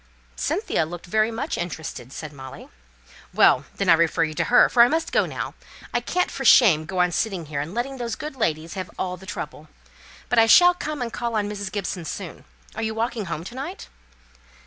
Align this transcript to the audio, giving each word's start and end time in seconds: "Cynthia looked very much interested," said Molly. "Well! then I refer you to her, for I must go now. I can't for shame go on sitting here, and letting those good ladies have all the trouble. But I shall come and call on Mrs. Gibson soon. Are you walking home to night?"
"Cynthia 0.35 0.83
looked 0.87 1.05
very 1.05 1.29
much 1.29 1.59
interested," 1.59 2.11
said 2.11 2.33
Molly. 2.33 2.69
"Well! 3.35 3.65
then 3.75 3.87
I 3.87 3.93
refer 3.93 4.23
you 4.23 4.33
to 4.33 4.45
her, 4.45 4.67
for 4.67 4.81
I 4.81 4.87
must 4.87 5.11
go 5.11 5.27
now. 5.27 5.53
I 5.93 5.99
can't 5.99 6.31
for 6.31 6.43
shame 6.43 6.85
go 6.87 6.97
on 6.97 7.11
sitting 7.11 7.45
here, 7.45 7.61
and 7.61 7.75
letting 7.75 7.97
those 7.97 8.15
good 8.15 8.35
ladies 8.35 8.73
have 8.73 8.89
all 8.97 9.15
the 9.15 9.27
trouble. 9.27 9.67
But 10.27 10.39
I 10.39 10.47
shall 10.47 10.73
come 10.73 11.03
and 11.03 11.13
call 11.13 11.35
on 11.35 11.47
Mrs. 11.47 11.71
Gibson 11.71 12.03
soon. 12.05 12.45
Are 12.73 12.81
you 12.81 12.95
walking 12.95 13.25
home 13.25 13.43
to 13.43 13.53
night?" 13.53 13.89